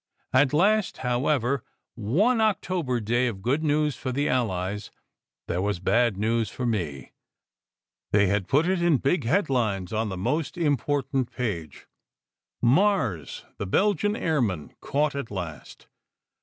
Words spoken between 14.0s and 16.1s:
Airman, Caught at Last.